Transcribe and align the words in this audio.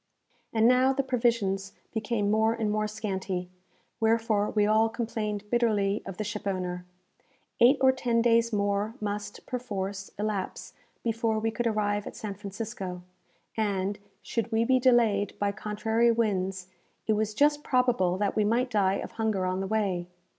And 0.51 0.67
now 0.67 0.93
the 0.93 1.03
provisions 1.03 1.73
became 1.93 2.31
more 2.31 2.55
and 2.55 2.71
more 2.71 2.87
scanty, 2.87 3.51
wherefore 3.99 4.49
we 4.49 4.65
all 4.65 4.89
complained 4.89 5.47
bitterly 5.51 6.01
of 6.07 6.17
the 6.17 6.23
shipowner. 6.23 6.85
Eight 7.59 7.77
or 7.81 7.91
ten 7.91 8.19
days 8.19 8.51
more 8.51 8.95
must, 8.99 9.45
perforce, 9.45 10.09
elapse 10.17 10.73
before 11.03 11.37
we 11.37 11.51
could 11.51 11.67
arrive 11.67 12.07
at 12.07 12.15
San 12.15 12.33
Francisco; 12.33 13.03
and, 13.55 13.99
should 14.23 14.51
we 14.51 14.65
be 14.65 14.79
delayed 14.79 15.37
by 15.37 15.51
contrary 15.51 16.09
winds, 16.11 16.69
it 17.05 17.13
was 17.13 17.35
just 17.35 17.61
probable 17.63 18.17
that 18.17 18.35
we 18.35 18.43
might 18.43 18.71
die 18.71 18.95
of 18.95 19.11
hunger 19.11 19.45
on 19.45 19.59
the 19.59 19.67
way. 19.67 20.07